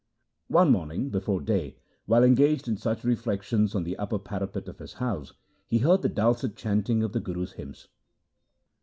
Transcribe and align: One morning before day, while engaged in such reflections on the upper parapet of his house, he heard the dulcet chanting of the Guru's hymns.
One 0.47 0.71
morning 0.71 1.11
before 1.11 1.41
day, 1.41 1.77
while 2.07 2.23
engaged 2.23 2.67
in 2.67 2.75
such 2.75 3.03
reflections 3.03 3.75
on 3.75 3.83
the 3.83 3.95
upper 3.97 4.17
parapet 4.17 4.67
of 4.67 4.79
his 4.79 4.93
house, 4.93 5.33
he 5.67 5.77
heard 5.77 6.01
the 6.01 6.09
dulcet 6.09 6.55
chanting 6.55 7.03
of 7.03 7.11
the 7.13 7.19
Guru's 7.19 7.51
hymns. 7.51 7.87